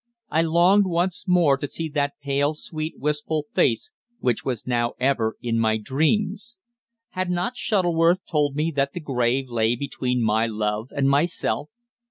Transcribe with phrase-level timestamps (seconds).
[0.31, 5.35] I longed once more to see that pale, sweet, wistful face which was now ever
[5.43, 6.57] in my dreams.
[7.09, 11.69] Had not Shuttleworth told me that the grave lay between my love and myself?